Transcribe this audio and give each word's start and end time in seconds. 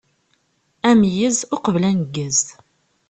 Ameyyez 0.89 1.37
uqbel 1.55 1.83
aneggez. 1.89 2.39